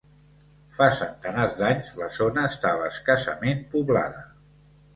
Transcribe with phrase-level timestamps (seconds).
[0.77, 4.29] Fa centenars d'anys, la zona estava escassament poblada.